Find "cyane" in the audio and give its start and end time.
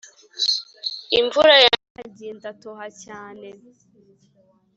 3.03-3.47